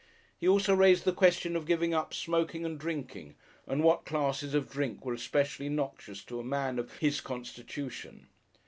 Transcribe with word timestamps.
He 0.35 0.47
also 0.47 0.73
raised 0.73 1.05
the 1.05 1.13
question 1.13 1.55
of 1.55 1.67
giving 1.67 1.93
up 1.93 2.11
smoking 2.11 2.65
and 2.65 2.79
drinking, 2.79 3.35
and 3.67 3.83
what 3.83 4.03
classes 4.03 4.55
of 4.55 4.67
drink 4.67 5.05
were 5.05 5.13
especially 5.13 5.69
noxious 5.69 6.23
to 6.23 6.39
a 6.39 6.43
man 6.43 6.79
of 6.79 6.97
his 6.97 7.21
constitution. 7.21 8.27